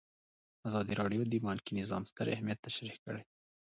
ازادي 0.67 0.93
راډیو 1.01 1.21
د 1.27 1.33
بانکي 1.45 1.71
نظام 1.81 2.03
ستر 2.11 2.25
اهميت 2.35 2.59
تشریح 2.67 2.95
کړی. 3.05 3.23